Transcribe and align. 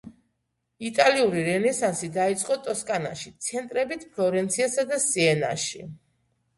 იტალიური 0.87 1.43
რენესანსი 1.49 2.09
დაიწყო 2.17 2.59
ტოსკანაში, 2.69 3.35
ცენტრებით 3.51 4.09
ფლორენციასა 4.17 4.91
და 4.93 5.03
სიენაში. 5.09 5.89